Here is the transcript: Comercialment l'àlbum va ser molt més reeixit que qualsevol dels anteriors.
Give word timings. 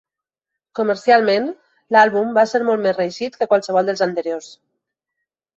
Comercialment 0.79 1.51
l'àlbum 1.97 2.33
va 2.39 2.45
ser 2.53 2.63
molt 2.71 2.85
més 2.87 2.97
reeixit 2.97 3.39
que 3.43 3.49
qualsevol 3.53 3.93
dels 3.93 4.03
anteriors. 4.07 4.49